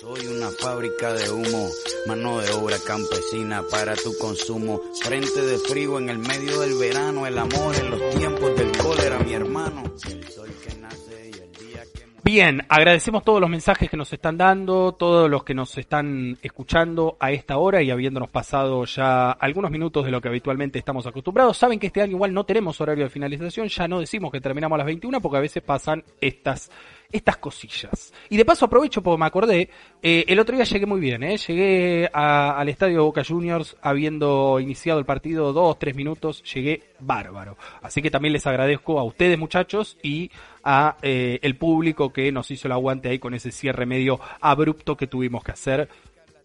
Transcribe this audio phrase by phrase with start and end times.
[0.00, 1.68] Soy una fábrica de humo,
[2.06, 4.80] mano de obra campesina para tu consumo.
[5.02, 9.18] Frente de frío en el medio del verano, el amor en los tiempos del cólera,
[9.18, 9.82] mi hermano.
[10.08, 14.10] El sol que nace y el día que Bien, agradecemos todos los mensajes que nos
[14.10, 19.32] están dando, todos los que nos están escuchando a esta hora y habiéndonos pasado ya
[19.32, 21.58] algunos minutos de lo que habitualmente estamos acostumbrados.
[21.58, 24.76] Saben que este año igual no tenemos horario de finalización, ya no decimos que terminamos
[24.76, 26.70] a las 21 porque a veces pasan estas
[27.12, 28.12] estas cosillas.
[28.28, 29.68] Y de paso aprovecho porque me acordé,
[30.02, 31.36] eh, el otro día llegué muy bien, ¿eh?
[31.36, 37.56] llegué al estadio Boca Juniors habiendo iniciado el partido dos, tres minutos, llegué bárbaro.
[37.82, 40.30] Así que también les agradezco a ustedes muchachos y
[40.62, 44.96] a eh, el público que nos hizo el aguante ahí con ese cierre medio abrupto
[44.96, 45.88] que tuvimos que hacer.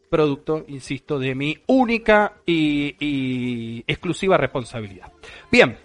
[0.09, 5.11] Producto, insisto, de mi única y exclusiva responsabilidad.
[5.51, 5.77] Bien,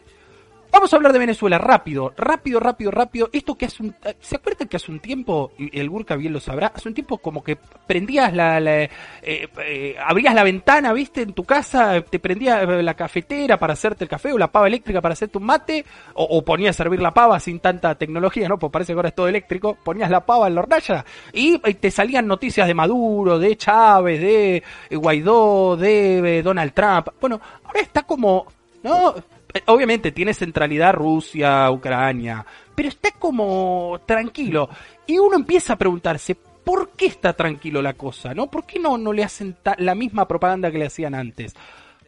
[0.73, 3.29] Vamos a hablar de Venezuela rápido, rápido, rápido, rápido.
[3.33, 3.95] Esto que hace un...
[4.21, 7.43] ¿Se acuerdan que hace un tiempo, el Gurka bien lo sabrá, hace un tiempo como
[7.43, 7.57] que
[7.87, 8.61] prendías la...
[8.61, 8.89] eh,
[9.23, 14.05] eh, abrías la ventana, viste, en tu casa, te prendías eh, la cafetera para hacerte
[14.05, 17.13] el café o la pava eléctrica para hacerte un mate, o, ponías a servir la
[17.13, 18.59] pava sin tanta tecnología, ¿no?
[18.59, 21.75] Pues parece que ahora es todo eléctrico, ponías la pava en la hornalla y, y
[21.75, 27.09] te salían noticias de Maduro, de Chávez, de eh, Guaidó, de eh, Donald Trump.
[27.21, 28.47] Bueno, ahora está como...
[28.83, 29.15] ¿no?
[29.55, 34.69] Eh, Obviamente tiene centralidad Rusia, Ucrania, pero está como tranquilo.
[35.07, 38.35] Y uno empieza a preguntarse, ¿por qué está tranquilo la cosa?
[38.35, 38.51] ¿No?
[38.51, 41.55] ¿Por qué no, no le hacen la misma propaganda que le hacían antes?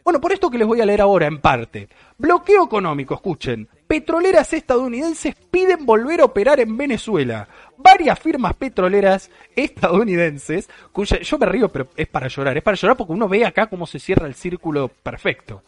[0.04, 1.88] Bueno, por esto que les voy a leer ahora en parte.
[2.18, 3.68] Bloqueo económico, escuchen.
[3.92, 7.46] Petroleras estadounidenses piden volver a operar en Venezuela.
[7.76, 12.96] Varias firmas petroleras estadounidenses, cuya yo me río, pero es para llorar, es para llorar
[12.96, 15.62] porque uno ve acá cómo se cierra el círculo perfecto.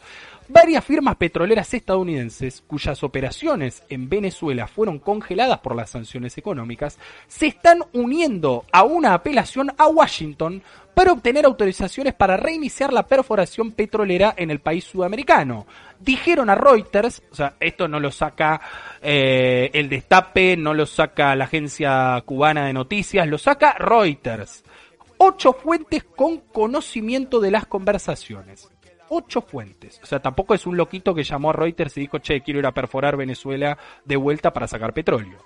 [0.47, 7.45] Varias firmas petroleras estadounidenses, cuyas operaciones en Venezuela fueron congeladas por las sanciones económicas, se
[7.45, 10.63] están uniendo a una apelación a Washington
[10.95, 15.67] para obtener autorizaciones para reiniciar la perforación petrolera en el país sudamericano.
[15.99, 18.61] Dijeron a Reuters, o sea, esto no lo saca
[19.01, 24.63] eh, el Destape, no lo saca la agencia cubana de noticias, lo saca Reuters.
[25.17, 28.69] Ocho fuentes con conocimiento de las conversaciones.
[29.09, 29.99] Ocho fuentes.
[30.03, 32.65] O sea, tampoco es un loquito que llamó a Reuters y dijo, che, quiero ir
[32.65, 35.37] a perforar Venezuela de vuelta para sacar petróleo.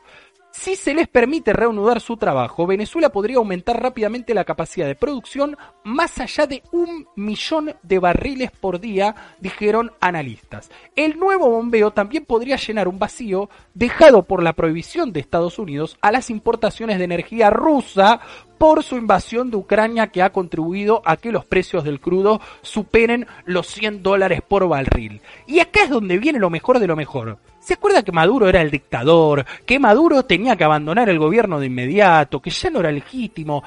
[0.52, 5.56] Si se les permite reanudar su trabajo, Venezuela podría aumentar rápidamente la capacidad de producción
[5.84, 10.72] más allá de un millón de barriles por día, dijeron analistas.
[10.96, 15.98] El nuevo bombeo también podría llenar un vacío dejado por la prohibición de Estados Unidos
[16.02, 18.20] a las importaciones de energía rusa
[18.60, 23.26] por su invasión de Ucrania que ha contribuido a que los precios del crudo superen
[23.46, 25.22] los 100 dólares por barril.
[25.48, 27.40] Y acá es donde viene lo mejor de lo mejor.
[27.60, 29.46] ¿Se acuerda que Maduro era el dictador?
[29.66, 33.64] Que Maduro tenía que abandonar el gobierno de inmediato, que ya no era legítimo.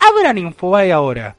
[0.00, 1.36] Abran Infobae ahora.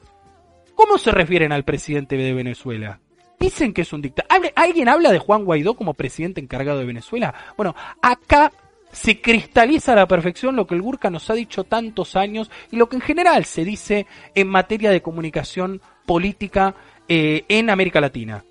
[0.75, 2.99] ¿Cómo se refieren al presidente de Venezuela?
[3.39, 4.51] Dicen que es un dictador.
[4.55, 7.33] ¿Alguien habla de Juan Guaidó como presidente encargado de Venezuela?
[7.57, 8.51] Bueno, acá
[8.93, 12.77] se cristaliza a la perfección lo que el Gurka nos ha dicho tantos años y
[12.77, 14.05] lo que en general se dice
[14.35, 16.75] en materia de comunicación política
[17.09, 18.45] eh, en América Latina.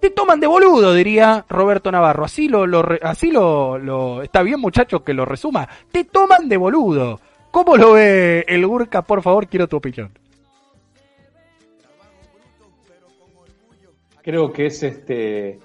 [0.00, 2.24] Te toman de boludo, diría Roberto Navarro.
[2.26, 5.66] Así lo, lo así lo, está bien, muchachos, que lo resuma.
[5.90, 7.20] Te toman de boludo.
[7.50, 9.00] ¿Cómo lo ve el Gurka?
[9.02, 10.10] Por favor, quiero tu opinión.
[14.22, 15.58] Creo que es este.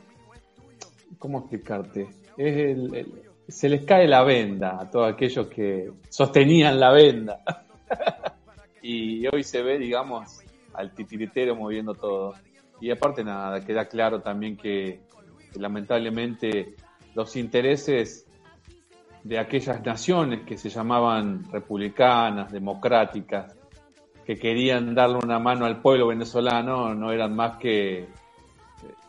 [1.18, 2.08] ¿Cómo explicarte?
[2.38, 7.44] Es el- se les cae la venda a todos aquellos que sostenían la venda.
[8.82, 10.42] y hoy se ve, digamos,
[10.74, 12.34] al titiritero moviendo todo.
[12.80, 15.02] Y aparte, nada, queda claro también que,
[15.56, 16.76] lamentablemente
[17.16, 18.28] los intereses
[19.24, 23.56] de aquellas naciones que se llamaban republicanas, democráticas,
[24.26, 28.08] que querían darle una mano al pueblo venezolano, no eran más que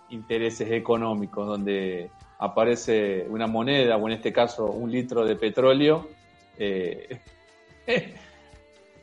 [0.08, 6.08] intereses económicos, donde aparece una moneda, o en este caso un litro de petróleo,
[6.58, 7.20] eh,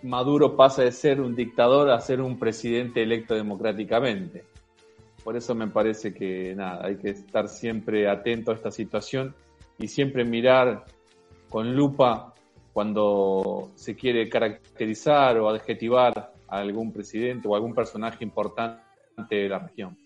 [0.04, 4.44] Maduro pasa de ser un dictador a ser un presidente electo democráticamente.
[5.24, 9.36] Por eso me parece que nada, hay que estar siempre atento a esta situación
[9.78, 10.86] y siempre mirar
[11.50, 12.34] con lupa
[12.74, 18.82] cuando se quiere caracterizar o adjetivar a algún presidente o algún personaje importante
[19.30, 19.98] de la región.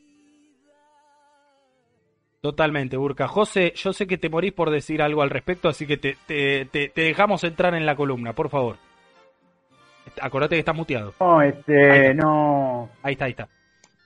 [2.41, 3.27] Totalmente, Burka.
[3.27, 6.65] José, yo sé que te morís por decir algo al respecto, así que te, te,
[6.65, 8.77] te, te dejamos entrar en la columna, por favor.
[10.19, 11.13] Acordate que estás muteado.
[11.19, 13.47] No, este, no, Ahí está, ahí está.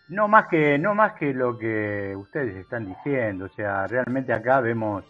[0.09, 4.59] no más que, no más que lo que ustedes están diciendo, o sea, realmente acá
[4.59, 5.05] vemos,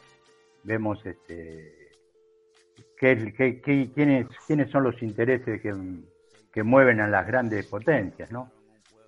[0.64, 1.90] vemos este,
[3.00, 5.74] qué, qué- qué- quiénes, quiénes son los intereses que,
[6.54, 8.52] que mueven a las grandes potencias, ¿no?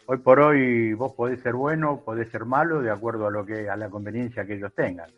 [0.10, 3.70] Hoy por hoy vos podés ser bueno, podés ser malo, de acuerdo a lo que
[3.70, 5.10] a la conveniencia que ellos tengan.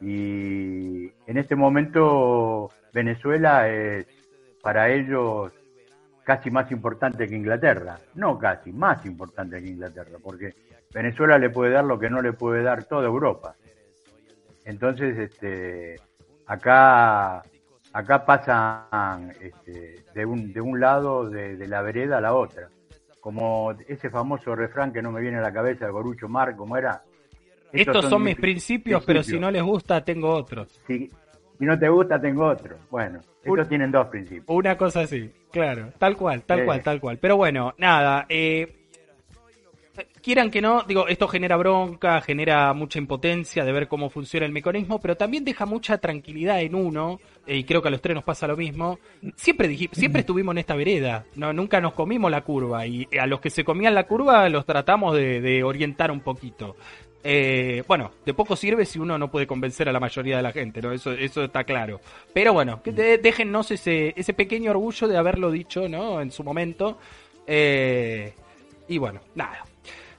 [0.00, 4.06] Y en este momento Venezuela es
[4.62, 5.52] para ellos
[6.22, 7.98] casi más importante que Inglaterra.
[8.14, 10.54] No casi, más importante que Inglaterra, porque
[10.92, 13.56] Venezuela le puede dar lo que no le puede dar toda Europa.
[14.64, 15.96] Entonces, este,
[16.46, 17.42] acá,
[17.92, 22.68] acá pasan este, de, un, de un lado de, la vereda a la otra.
[23.24, 26.76] Como ese famoso refrán que no me viene a la cabeza, de Gorucho Mar, como
[26.76, 27.02] era.
[27.72, 30.78] Estos, son, mis principios, pero si no les gusta, tengo otros.
[30.86, 31.08] Si,
[31.58, 32.76] si no te gusta, tengo otro.
[32.90, 34.44] Bueno, estos tienen dos principios.
[34.48, 37.16] Una cosa así, claro, tal cual, tal cual, tal cual.
[37.16, 38.83] Pero bueno, nada, eh,
[40.24, 44.52] quieran que no, digo, esto genera bronca, genera mucha impotencia de ver cómo funciona el
[44.52, 48.24] mecanismo, pero también deja mucha tranquilidad en uno, y creo que a los tres nos
[48.24, 48.98] pasa lo mismo.
[49.36, 53.26] Siempre dijimos, siempre estuvimos en esta vereda, no, nunca nos comimos la curva, y a
[53.26, 56.76] los que se comían la curva los tratamos de, orientar un poquito.
[57.22, 60.52] Eh, bueno, de poco sirve si uno no puede convencer a la mayoría de la
[60.52, 60.92] gente, ¿no?
[60.92, 62.00] Eso, eso está claro.
[62.32, 66.20] Pero bueno, que déjennos ese, ese pequeño orgullo de haberlo dicho, ¿no?
[66.20, 66.98] En su momento.
[67.46, 68.32] Eh,
[68.88, 69.64] y bueno, nada.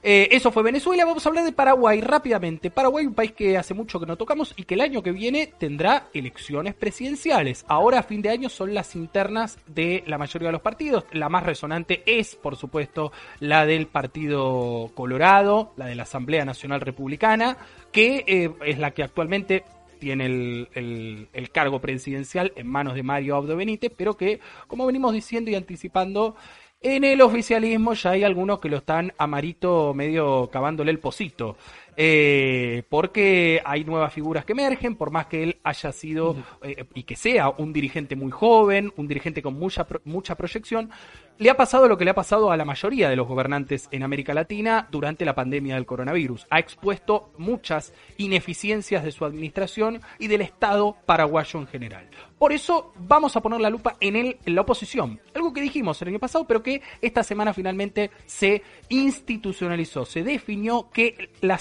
[0.08, 1.04] Eh, eso fue Venezuela.
[1.04, 2.70] Vamos a hablar de Paraguay rápidamente.
[2.70, 5.52] Paraguay, un país que hace mucho que no tocamos y que el año que viene
[5.58, 7.64] tendrá elecciones presidenciales.
[7.66, 11.06] Ahora, a fin de año, son las internas de la mayoría de los partidos.
[11.10, 13.10] La más resonante es, por supuesto,
[13.40, 17.56] la del Partido Colorado, la de la Asamblea Nacional Republicana,
[17.90, 19.64] que eh, es la que actualmente
[19.98, 24.38] tiene el, el, cargo presidencial en manos de Mario Abdo Benítez, pero que,
[24.68, 26.36] como venimos diciendo y anticipando,
[26.80, 31.56] en el oficialismo ya hay algunos que lo están amarito medio cavándole el pocito.
[31.98, 37.04] Eh, porque hay nuevas figuras que emergen, por más que él haya sido eh, y
[37.04, 40.90] que sea un dirigente muy joven, un dirigente con mucha, mucha proyección,
[41.38, 44.02] le ha pasado lo que le ha pasado a la mayoría de los gobernantes en
[44.02, 46.46] América Latina durante la pandemia del coronavirus.
[46.50, 52.08] Ha expuesto muchas ineficiencias de su administración y del Estado paraguayo en general.
[52.38, 55.20] Por eso vamos a poner la lupa en él, en la oposición.
[55.34, 60.04] Algo que dijimos el año pasado, pero que esta semana finalmente se institucionalizó.
[60.04, 61.58] Se definió que la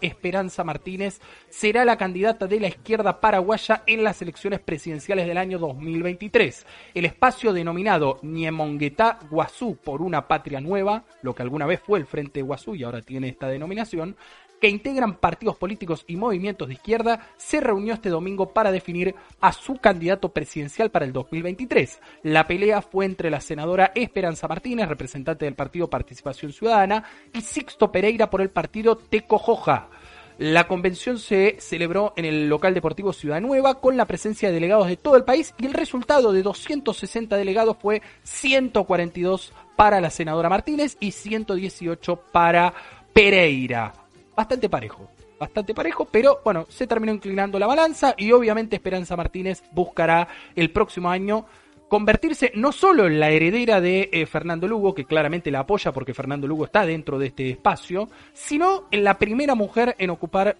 [0.00, 1.20] Esperanza Martínez
[1.50, 6.66] será la candidata de la izquierda paraguaya en las elecciones presidenciales del año 2023.
[6.94, 12.06] El espacio denominado Niemonguetá Guazú por una patria nueva, lo que alguna vez fue el
[12.06, 14.16] Frente Guazú y ahora tiene esta denominación,
[14.60, 19.52] que integran partidos políticos y movimientos de izquierda, se reunió este domingo para definir a
[19.52, 22.00] su candidato presidencial para el 2023.
[22.24, 27.90] La pelea fue entre la senadora Esperanza Martínez, representante del partido Participación Ciudadana, y Sixto
[27.90, 29.88] Pereira por el partido Tecojoja.
[30.38, 34.88] La convención se celebró en el local deportivo Ciudad Nueva con la presencia de delegados
[34.88, 40.48] de todo el país y el resultado de 260 delegados fue 142 para la senadora
[40.48, 42.72] Martínez y 118 para
[43.12, 43.92] Pereira
[44.36, 45.10] bastante parejo.
[45.38, 50.70] Bastante parejo, pero bueno, se terminó inclinando la balanza y obviamente Esperanza Martínez buscará el
[50.70, 51.46] próximo año
[51.88, 56.14] convertirse no solo en la heredera de eh, Fernando Lugo, que claramente la apoya porque
[56.14, 60.56] Fernando Lugo está dentro de este espacio, sino en la primera mujer en ocupar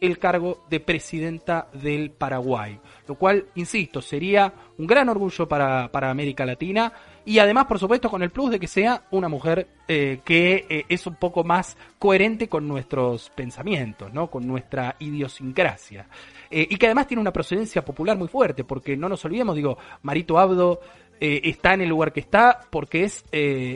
[0.00, 2.78] el cargo de presidenta del Paraguay.
[3.06, 6.92] Lo cual, insisto, sería un gran orgullo para, para América Latina
[7.24, 10.84] y además, por supuesto, con el plus de que sea una mujer eh, que eh,
[10.88, 14.30] es un poco más coherente con nuestros pensamientos, ¿no?
[14.30, 16.06] con nuestra idiosincrasia.
[16.50, 19.78] Eh, y que además tiene una procedencia popular muy fuerte, porque no nos olvidemos, digo,
[20.02, 20.80] Marito Abdo
[21.22, 23.26] está en el lugar que está porque es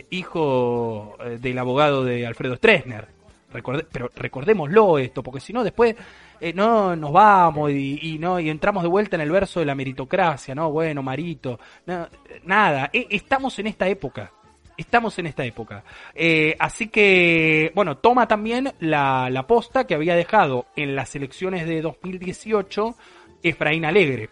[0.08, 3.13] hijo del abogado de Alfredo Stresner
[3.62, 5.94] pero recordémoslo esto, porque si no después
[6.40, 9.74] eh, no nos vamos y, no y entramos de vuelta en el verso de la
[9.74, 11.58] meritocracia, no, bueno, Marito,
[12.44, 14.32] nada, e, estamos en esta época.
[14.76, 15.84] Estamos en esta época.
[16.12, 21.68] Eh, así que, bueno, toma también la, la posta que había dejado en las elecciones
[21.68, 22.96] de 2018
[23.44, 24.30] Efraín Alegre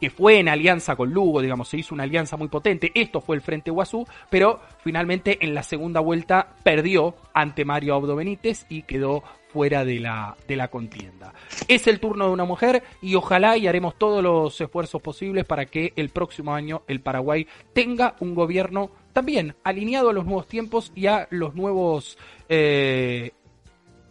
[0.00, 2.92] que fue en alianza con Lugo, digamos, se hizo una alianza muy potente.
[2.94, 8.16] Esto fue el Frente Guazú, pero finalmente en la segunda vuelta perdió ante Mario Abdo
[8.16, 11.32] Benítez y quedó fuera de la, de la contienda.
[11.68, 15.66] Es el turno de una mujer y ojalá y haremos todos los esfuerzos posibles para
[15.66, 20.90] que el próximo año el Paraguay tenga un gobierno también alineado a los nuevos tiempos
[20.96, 23.30] y a los nuevos eh,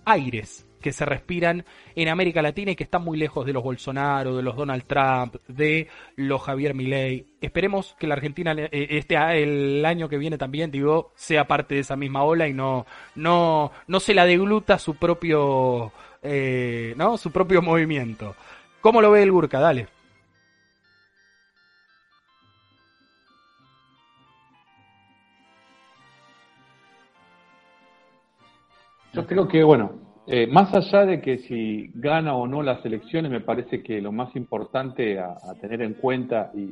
[0.06, 4.36] aires que se respiran en América Latina y que están muy lejos de los Bolsonaro,
[4.36, 7.26] de los Donald Trump, de los Javier Milei.
[7.42, 11.82] Esperemos que la Argentina eh, este el año que viene también, digo, sea parte de
[11.82, 12.86] esa misma ola y no
[13.16, 18.36] no no se la degluta su propio eh, no su propio movimiento.
[18.82, 19.60] ¿Cómo lo ve el Burka?
[19.60, 19.88] Dale.
[29.14, 33.30] Yo creo que, bueno, eh, más allá de que si gana o no las elecciones,
[33.30, 36.72] me parece que lo más importante a, tener en cuenta y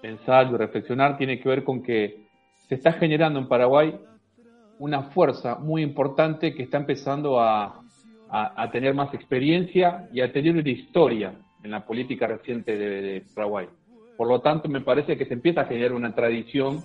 [0.00, 2.26] pensar y reflexionar tiene que ver con que
[2.68, 3.98] se está generando en Paraguay
[4.78, 7.80] una fuerza muy importante que está empezando a,
[8.30, 13.66] a, tener más experiencia y a tener una historia en la política reciente de, Paraguay.
[14.16, 16.84] Por lo tanto, me parece que se empieza a generar una tradición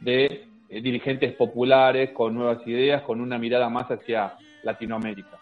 [0.00, 5.38] de eh, dirigentes populares con nuevas ideas, con una mirada más hacia Latinoamérica.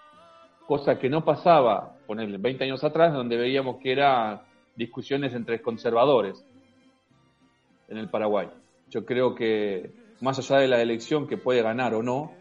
[0.67, 4.43] Cosa que no pasaba, ponerle 20 años atrás, donde veíamos que eran
[4.77, 6.45] discusiones entre conservadores
[7.89, 8.49] en el Paraguay.
[8.89, 12.33] Yo creo que más allá de la elección que puede ganar o no,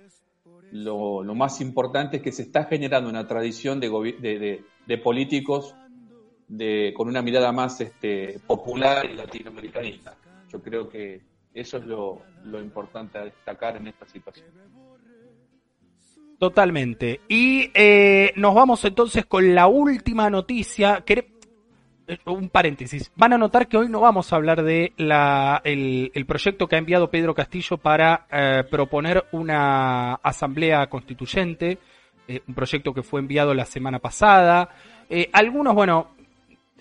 [0.71, 5.75] lo, más importante es que se está generando una tradición de, de, políticos
[6.47, 10.15] de, con una mirada más este, popular y latinoamericanista.
[10.49, 11.21] Yo creo que
[11.53, 14.47] eso es lo, lo importante a destacar en esta situación.
[16.41, 17.21] Totalmente.
[17.27, 21.03] Y eh, nos vamos entonces con la última noticia.
[21.07, 21.23] Eh,
[22.25, 23.11] un paréntesis.
[23.15, 26.79] Van a notar que hoy no vamos a hablar de la, el, proyecto que ha
[26.79, 31.77] enviado Pedro Castillo para eh, proponer una asamblea constituyente,
[32.47, 34.69] un proyecto que fue enviado la semana pasada.
[35.33, 36.07] algunos, bueno,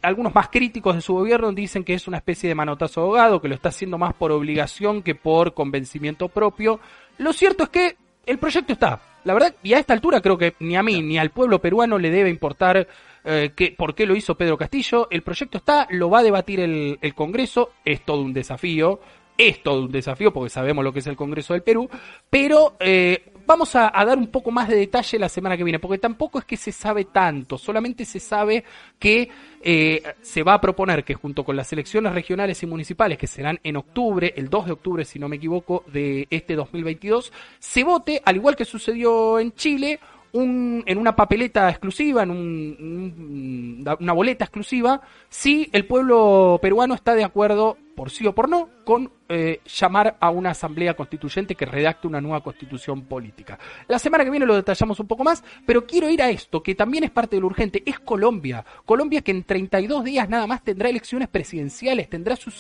[0.01, 3.49] algunos más críticos de su gobierno dicen que es una especie de manotazo ahogado, que
[3.49, 6.81] lo está haciendo más por obligación que por convencimiento propio.
[7.19, 9.10] Lo cierto es que el proyecto está.
[9.25, 11.99] La verdad, y a esta altura creo que ni a mí ni al pueblo peruano
[11.99, 12.89] le debe importar
[13.25, 15.09] eh, por qué lo hizo Pedro Castillo.
[15.11, 19.01] El proyecto está, lo va a debatir el, el Congreso, es todo un desafío,
[19.37, 21.89] es todo un desafío porque sabemos lo que es el Congreso del Perú,
[22.29, 25.99] pero eh, vamos a, dar un poco más de detalle la semana que viene, porque
[25.99, 28.63] tampoco es que se sabe tanto, solamente se sabe
[28.97, 29.29] que
[29.61, 33.59] eh, se va a proponer que junto con las elecciones regionales y municipales, que serán
[33.65, 38.23] en octubre, el 2 de octubre si no me equivoco, de este 2022, se vote,
[38.25, 39.99] al igual que sucedió en Chile,
[40.33, 47.17] un, en una papeleta exclusiva, en un, una boleta exclusiva, si el pueblo peruano está
[47.17, 51.67] de acuerdo, por sí o por no, con eh, llamar a una asamblea constituyente que
[51.67, 53.59] redacte una nueva constitución política.
[53.89, 56.75] La semana que viene lo detallamos un poco más, pero quiero ir a esto, que
[56.75, 58.65] también es parte de lo urgente, es Colombia.
[58.87, 62.51] Colombia que en 32 días nada más tendrá elecciones presidenciales, tendrá su,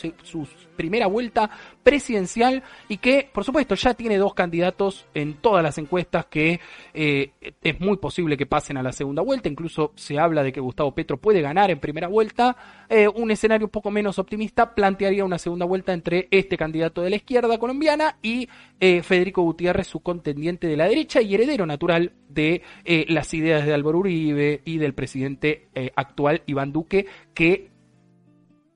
[0.76, 1.50] primera vuelta
[1.82, 6.60] presidencial y que, por supuesto, ya tiene dos candidatos en todas las encuestas que
[6.92, 7.32] eh,
[7.62, 10.94] es muy posible que pasen a la segunda vuelta, incluso se habla de que Gustavo
[10.94, 12.56] Petro puede ganar en primera vuelta.
[12.88, 17.10] Eh, un escenario un poco menos optimista plantearía una segunda vuelta entre este candidato de
[17.10, 18.48] la izquierda colombiana, y
[18.80, 23.64] eh, Federico Gutiérrez, su contendiente de la derecha y heredero natural de eh, las ideas
[23.64, 27.70] de Álvaro Uribe y del presidente eh, actual Iván Duque, que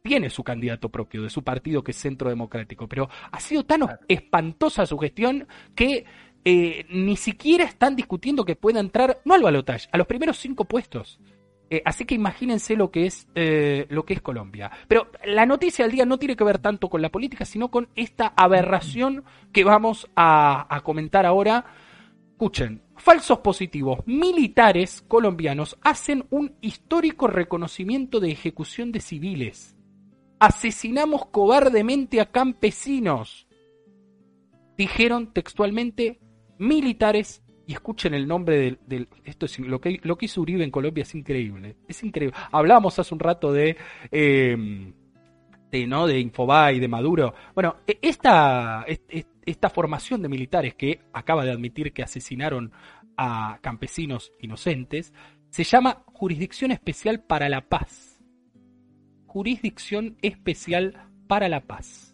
[0.02, 3.80] tiene su candidato propio de su partido que es Centro Democrático, pero ha sido tan
[4.06, 6.04] espantosa su gestión que
[6.90, 11.18] ni siquiera están discutiendo que pueda entrar, no al balotaje, a los primeros cinco puestos.
[11.70, 14.70] Eh, así que imagínense lo que es eh, lo que es Colombia.
[14.86, 17.88] Pero la noticia del día no tiene que ver tanto con la política, sino con
[17.96, 21.64] esta aberración que vamos a, comentar ahora.
[22.32, 29.76] Escuchen, falsos positivos militares colombianos hacen un histórico reconocimiento de ejecución de civiles.
[30.40, 33.46] Asesinamos cobardemente a campesinos.
[34.76, 36.20] Dijeron textualmente
[36.58, 40.70] militares y escuchen el nombre del, esto es lo que lo que hizo Uribe en
[40.70, 42.36] Colombia es increíble es increíble.
[42.52, 43.76] Hablábamos hace un rato de
[44.10, 44.92] em,
[45.88, 47.34] no de Infobay de Maduro.
[47.54, 48.84] Bueno e, esta
[49.44, 52.72] esta formación de militares que acaba de admitir que asesinaron
[53.16, 55.12] a campesinos inocentes
[55.50, 58.22] se llama jurisdicción especial para la paz.
[59.26, 62.13] Jurisdicción especial para la paz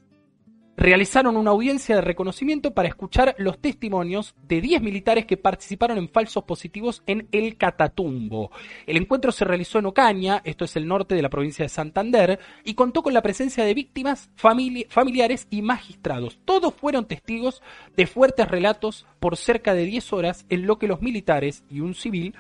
[0.77, 6.09] realizaron una audiencia de reconocimiento para escuchar los testimonios de 10 militares que participaron en
[6.09, 8.51] falsos positivos en El Catatumbo.
[8.87, 12.39] El encuentro se realizó en Ocaña, esto es el norte de la provincia de Santander,
[12.65, 16.39] y contó con la presencia de víctimas, familiares y magistrados.
[16.45, 17.63] Todos fueron testigos
[17.97, 21.95] de fuertes relatos por cerca de 10 horas en lo que los militares y un
[21.95, 22.35] civil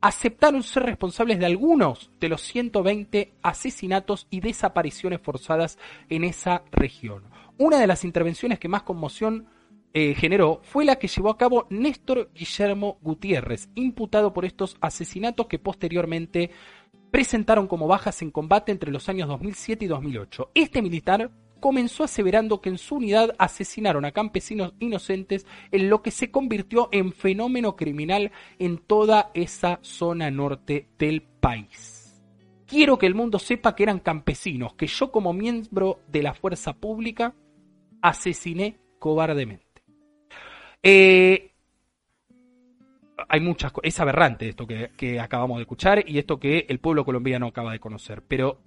[0.00, 7.22] aceptaron ser responsables de algunos de los 120 asesinatos y desapariciones forzadas en esa región.
[7.60, 9.46] Una de las intervenciones que más conmoción
[9.92, 15.46] eh, generó fue la que llevó a cabo Néstor Guillermo Gutiérrez, imputado por estos asesinatos
[15.46, 16.52] que posteriormente
[17.10, 20.52] presentaron como bajas en combate entre los años 2007 y 2008.
[20.54, 26.12] Este militar comenzó aseverando que en su unidad asesinaron a campesinos inocentes en lo que
[26.12, 32.22] se convirtió en fenómeno criminal en toda esa zona norte del país.
[32.64, 36.72] Quiero que el mundo sepa que eran campesinos, que yo como miembro de la fuerza
[36.72, 37.34] pública
[38.02, 39.82] asesiné cobardemente.
[40.82, 41.50] Eh,
[43.28, 47.46] hay muchas es aberrante esto que, acabamos de escuchar y esto que el pueblo colombiano
[47.46, 48.22] acaba de conocer.
[48.26, 48.60] Pero,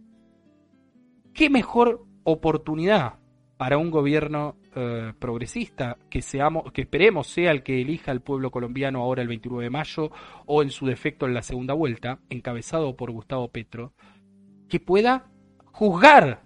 [1.34, 3.16] ¿qué mejor oportunidad
[3.58, 8.52] para un gobierno eh, progresista que seamos, que esperemos sea el que elija el pueblo
[8.52, 10.12] colombiano ahora el 29 de mayo
[10.46, 13.94] o en su defecto en la segunda vuelta, encabezado por Gustavo Petro,
[14.68, 15.30] que pueda
[15.72, 16.44] juzgar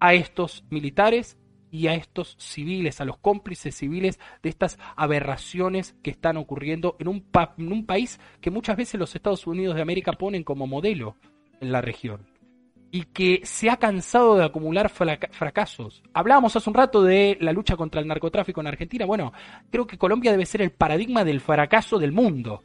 [0.00, 1.38] a estos militares
[1.76, 7.08] y a estos civiles, a los cómplices civiles de estas aberraciones que están ocurriendo en
[7.08, 11.16] un, país que muchas veces los Estados Unidos de América ponen como modelo
[11.60, 12.26] en la región
[12.90, 16.02] y que se ha cansado de acumular fracasos.
[16.14, 19.04] Hablábamos hace un rato de la lucha contra el narcotráfico en Argentina.
[19.04, 19.34] Bueno,
[19.70, 22.62] creo que Colombia debe ser el paradigma del fracaso del mundo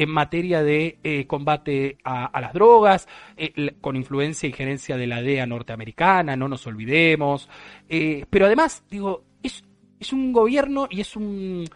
[0.00, 5.20] en materia de eh, combate a, las drogas, eh, con influencia y gerencia de la
[5.20, 7.50] DEA norteamericana, no nos olvidemos.
[7.86, 9.62] Eh, pero además, digo, es,
[9.98, 11.68] es un gobierno y es un,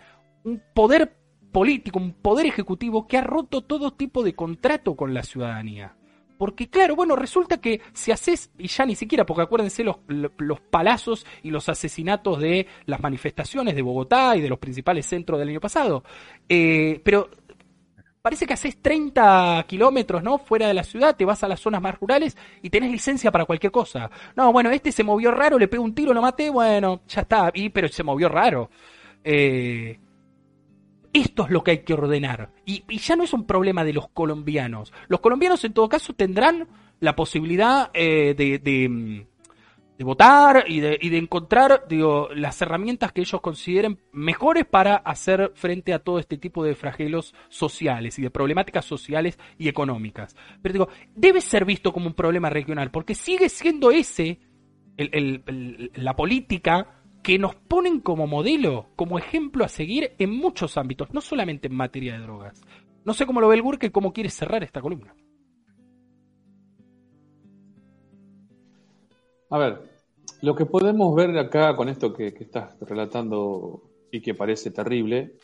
[0.42, 1.14] un poder
[1.52, 5.94] político, un poder ejecutivo que ha roto todo tipo de contrato con la ciudadanía.
[6.38, 10.60] Porque claro, bueno, resulta que si haces, y ya ni siquiera, porque acuérdense los, los
[10.62, 15.50] palazos y los asesinatos de las manifestaciones de Bogotá y de los principales centros del
[15.50, 16.02] año pasado,
[16.48, 17.28] pero
[18.24, 20.38] parece que haces 30 kilómetros, ¿no?
[20.38, 23.44] Fuera de la ciudad, te vas a las zonas más rurales y tenés licencia para
[23.44, 24.10] cualquier cosa.
[24.34, 27.50] No, bueno, este se movió raro, le pego un tiro, lo maté, bueno, ya está,
[27.52, 28.70] y, pero se movió raro.
[29.22, 29.98] Eh,
[31.12, 32.50] esto es lo que hay que ordenar.
[32.64, 34.90] Y, ya no es un problema de los colombianos.
[35.08, 36.66] Los colombianos en todo caso tendrán
[37.00, 39.33] la posibilidad eh, de, mm,
[40.04, 45.52] votar y de, y de encontrar digo, las herramientas que ellos consideren mejores para hacer
[45.54, 50.36] frente a todo este tipo de fragelos sociales y de problemáticas sociales y económicas.
[50.62, 54.38] Pero digo, debe ser visto como un problema regional, porque sigue siendo ese
[54.96, 61.20] la política que nos ponen como modelo, como ejemplo a seguir en muchos ámbitos, no
[61.20, 62.62] solamente en materia de drogas.
[63.04, 65.14] No sé cómo lo ve el Gurke, cómo quiere cerrar esta columna.
[69.50, 69.93] A ver,
[70.42, 75.34] lo que podemos ver acá con esto que, estás relatando y que parece terrible,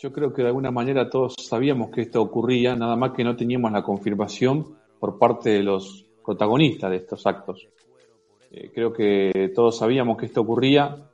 [0.00, 3.36] yo creo que de alguna manera todos sabíamos que esto ocurría, nada más que no
[3.36, 7.68] teníamos la confirmación por parte de los protagonistas de estos actos.
[8.50, 11.10] Eh, creo que todos sabíamos que esto ocurría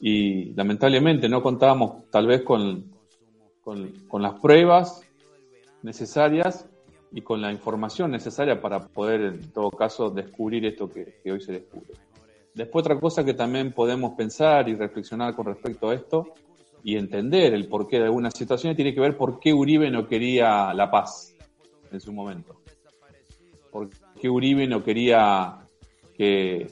[0.00, 2.92] y lamentablemente no contábamos tal vez con,
[3.62, 5.00] con, las pruebas
[5.82, 6.68] necesarias
[7.12, 11.52] y con la información necesaria para poder en todo caso descubrir esto que, hoy se
[11.52, 11.94] descubre.
[12.54, 16.34] Después otra cosa que también podemos pensar y reflexionar con respecto a esto
[16.84, 20.72] y entender el porqué de algunas situaciones tiene que ver por qué Uribe no quería
[20.72, 21.34] la paz
[21.90, 22.60] en su momento.
[23.72, 23.90] Por
[24.20, 25.58] qué Uribe no quería
[26.16, 26.68] que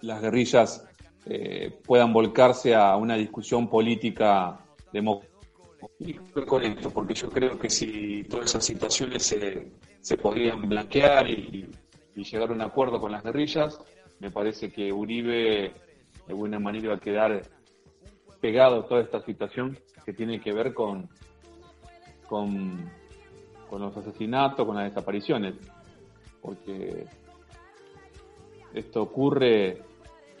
[0.00, 0.86] las guerrillas
[1.26, 4.58] eh, puedan volcarse a una discusión política
[4.92, 5.34] democrática.
[6.46, 11.68] con esto, porque yo creo que si todas esas situaciones se, se podrían blanquear y,
[12.14, 13.78] llegar a un acuerdo con las guerrillas,
[14.20, 15.72] me parece que Uribe
[16.26, 17.42] de alguna manera va a quedar
[18.40, 21.08] pegado a toda esta situación que tiene que ver con,
[22.28, 22.90] con,
[23.72, 25.54] los asesinatos, con las desapariciones,
[26.40, 27.06] porque
[28.72, 29.82] esto ocurre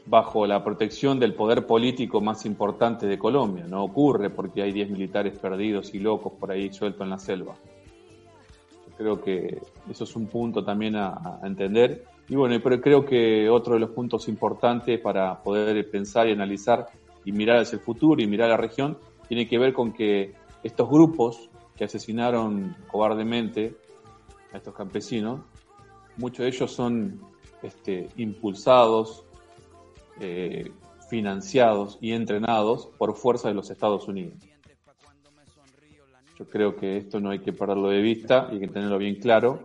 [0.06, 3.66] bajo la protección del poder político más importante de Colombia.
[3.66, 7.56] No ocurre porque hay 10 militares perdidos y locos por ahí sueltos en la selva.
[8.96, 12.04] Creo que eso es un punto también a, entender.
[12.28, 16.86] Y bueno, pero creo que otro de los puntos importantes para poder pensar y analizar
[17.24, 20.34] y mirar hacia el futuro y mirar a la región tiene que ver con que
[20.62, 23.76] estos grupos que asesinaron cobardemente
[24.52, 25.40] a estos campesinos,
[26.16, 27.20] muchos de ellos son
[27.62, 29.24] este, impulsados,
[30.20, 30.72] eh,
[31.08, 34.34] financiados y entrenados por fuerza de los Estados Unidos.
[36.38, 39.16] Yo creo que esto no hay que perderlo de vista y hay que tenerlo bien
[39.16, 39.60] claro,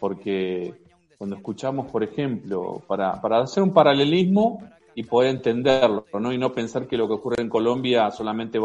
[0.00, 0.74] porque
[1.16, 4.62] cuando escuchamos, por ejemplo, para, hacer un paralelismo
[4.94, 6.32] y poder entenderlo, ¿no?
[6.32, 8.58] y no pensar que lo que ocurre en Colombia solamente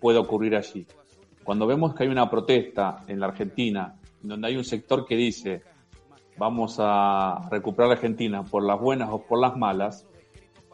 [0.00, 0.86] puede ocurrir allí.
[1.44, 5.62] Cuando vemos que hay una protesta en la Argentina, donde hay un sector que dice
[6.38, 10.06] vamos a recuperar Argentina por las buenas o por las malas,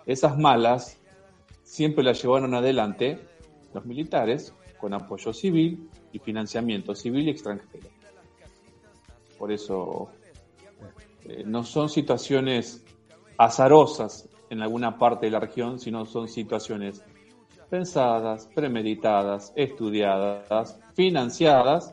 [0.06, 0.98] esas malas
[1.62, 3.20] siempre las llevaron adelante
[3.72, 7.88] los militares con apoyo civil y financiamiento civil y extranjero.
[9.38, 10.08] Por eso
[11.24, 12.84] eh, no son situaciones
[13.38, 17.02] azarosas en alguna parte de la región, sino son situaciones
[17.70, 21.92] pensadas, premeditadas, estudiadas, financiadas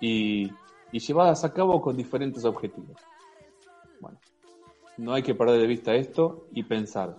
[0.00, 0.50] y
[0.92, 2.96] y llevadas a cabo con diferentes objetivos.
[4.00, 4.18] Bueno,
[4.96, 7.16] no hay que perder de vista esto y pensar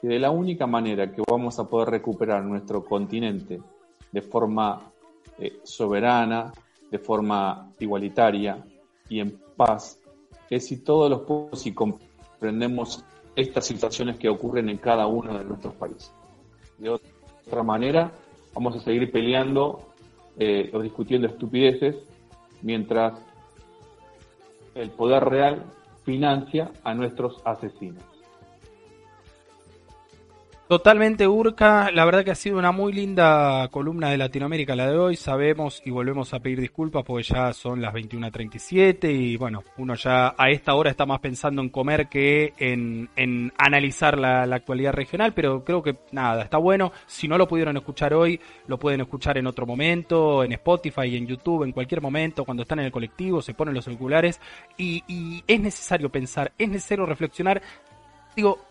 [0.00, 3.60] que de la única manera que vamos a poder recuperar nuestro continente
[4.12, 4.92] de forma
[5.38, 6.52] eh, soberana,
[6.90, 8.64] de forma igualitaria
[9.08, 10.00] y en paz,
[10.50, 13.04] es si todos los pueblos y comprendemos
[13.36, 16.12] estas situaciones que ocurren en cada uno de nuestros países.
[16.78, 18.12] De otra manera,
[18.54, 19.92] vamos a seguir peleando
[20.38, 21.96] eh, o discutiendo estupideces
[22.62, 23.20] mientras
[24.74, 25.64] el poder real
[26.04, 28.17] financia a nuestros asesinos.
[30.68, 34.98] Totalmente Urca, la verdad que ha sido una muy linda columna de Latinoamérica la de
[34.98, 39.94] hoy, sabemos y volvemos a pedir disculpas porque ya son las 21.37 y bueno, uno
[39.94, 44.56] ya a esta hora está más pensando en comer que en, en analizar la, la,
[44.56, 48.78] actualidad regional, pero creo que nada, está bueno, si no lo pudieron escuchar hoy, lo
[48.78, 52.84] pueden escuchar en otro momento, en Spotify, en YouTube, en cualquier momento, cuando están en
[52.84, 54.38] el colectivo, se ponen los celulares
[54.76, 57.62] y, y es necesario pensar, es necesario reflexionar,
[58.36, 58.67] digo,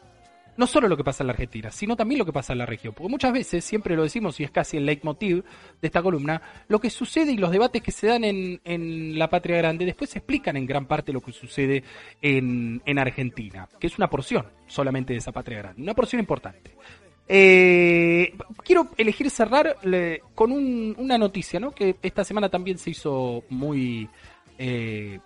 [0.58, 2.66] no solo lo que pasa en la Argentina, sino también lo que pasa en la
[2.66, 2.94] región.
[2.94, 5.44] Porque muchas veces, siempre lo decimos y es casi el leitmotiv
[5.82, 9.30] de esta columna, lo que sucede y los debates que se dan en, en la
[9.30, 11.84] patria grande después explican en gran parte lo que sucede
[12.22, 16.76] en, en Argentina, que es una porción solamente de esa patria grande, una porción importante.
[17.30, 21.72] Eh, quiero elegir cerrar le, con un, una noticia, ¿no?
[21.72, 24.10] Que esta semana también se hizo muy
[24.58, 25.20] eh,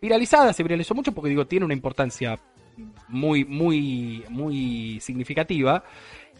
[0.00, 2.38] viralizada, se viralizó mucho porque digo, tiene una importancia
[3.08, 5.82] muy, muy, muy significativa.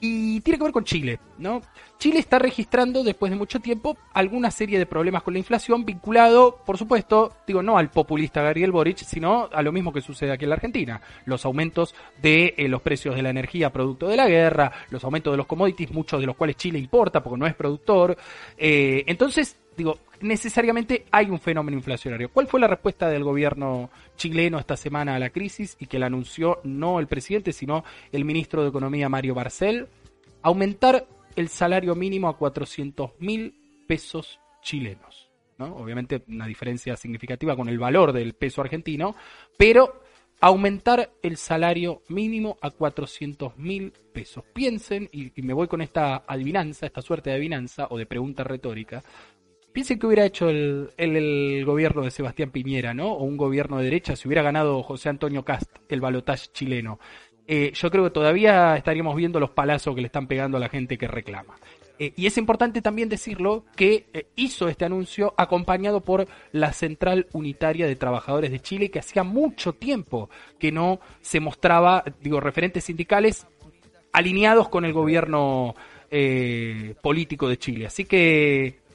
[0.00, 1.60] Y tiene que ver con Chile, ¿no?
[1.98, 6.60] Chile está registrando después de mucho tiempo alguna serie de problemas con la inflación vinculado,
[6.64, 10.44] por supuesto, digo, no al populista Gabriel Boric, sino a lo mismo que sucede aquí
[10.44, 11.00] en la Argentina.
[11.24, 15.32] Los aumentos de eh, los precios de la energía producto de la guerra, los aumentos
[15.32, 18.16] de los commodities, muchos de los cuales Chile importa porque no es productor.
[18.56, 22.30] Eh, entonces, digo, necesariamente hay un fenómeno inflacionario.
[22.30, 26.06] ¿Cuál fue la respuesta del gobierno chileno esta semana a la crisis y que la
[26.06, 29.86] anunció no el presidente, sino el ministro de Economía Mario Barcel?
[30.42, 33.54] Aumentar el salario mínimo a 400 mil
[33.86, 35.30] pesos chilenos.
[35.58, 35.76] ¿no?
[35.76, 39.14] Obviamente una diferencia significativa con el valor del peso argentino,
[39.56, 40.02] pero
[40.40, 44.42] aumentar el salario mínimo a 400 mil pesos.
[44.52, 48.44] Piensen, y, y, me voy con esta adivinanza, esta suerte de adivinanza o de pregunta
[48.44, 49.02] retórica,
[49.78, 53.12] Piensen que hubiera hecho el, el, gobierno de Sebastián Piñera, ¿no?
[53.12, 56.98] O un gobierno de derecha, si hubiera ganado José Antonio Cast, el balotaje chileno.
[57.46, 60.68] Eh, yo creo que todavía estaríamos viendo los palazos que le están pegando a la
[60.68, 61.54] gente que reclama.
[61.96, 67.28] Eh, y es importante también decirlo que eh, hizo este anuncio acompañado por la Central
[67.32, 72.82] Unitaria de Trabajadores de Chile, que hacía mucho tiempo que no se mostraba, digo, referentes
[72.82, 73.46] sindicales
[74.10, 75.76] alineados con el gobierno
[77.00, 77.86] político de Chile.
[77.86, 78.87] Así que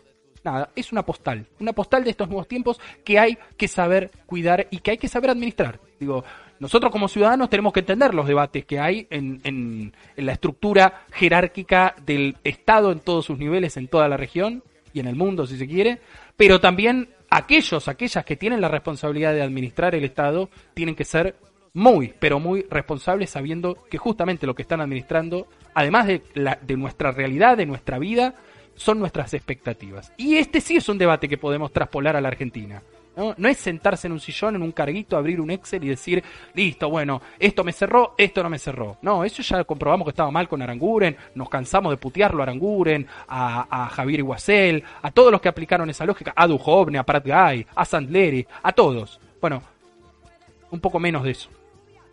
[0.44, 4.68] nada, es una postal, una postal de estos nuevos tiempos que hay que saber cuidar
[4.70, 5.80] y que hay que saber administrar.
[6.00, 6.24] Digo,
[6.60, 11.06] nosotros como ciudadanos tenemos que entender los debates que hay en, en, en, la estructura
[11.12, 15.46] jerárquica del Estado en todos sus niveles, en toda la región y en el mundo,
[15.46, 16.00] si se quiere,
[16.38, 21.36] pero también aquellos, aquellas que tienen la responsabilidad de administrar el Estado, tienen que ser
[21.74, 26.78] muy, pero muy responsables sabiendo que justamente lo que están administrando, además de, la, de
[26.78, 28.36] nuestra realidad, de nuestra vida,
[28.76, 30.12] son nuestras expectativas.
[30.18, 32.82] Y este sí es un debate que podemos traspolar a la Argentina.
[33.16, 33.36] ¿no?
[33.38, 36.90] no es sentarse en un sillón, en un carguito, abrir un Excel y decir, listo,
[36.90, 38.98] bueno, esto me cerró, esto no me cerró.
[39.02, 43.08] No, eso ya comprobamos que estaba mal con Aranguren, nos cansamos de putearlo a Aranguren,
[43.28, 47.26] a, a Javier Iguacel, a todos los que aplicaron esa lógica, a Duhovne, a Pratt
[47.26, 49.20] Guy, a Sandleri, a todos.
[49.40, 49.62] Bueno,
[50.72, 51.50] un poco menos de eso.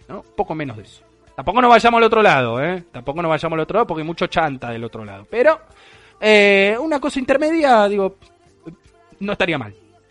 [0.08, 0.20] ¿no?
[0.20, 1.02] Un poco menos de eso.
[1.34, 2.84] Tampoco nos vayamos al otro lado, ¿eh?
[2.92, 5.26] Tampoco nos vayamos al otro lado porque hay mucho chanta del otro lado.
[5.30, 5.58] Pero
[6.20, 8.16] eh, una cosa intermedia, digo,
[9.20, 9.74] no estaría mal.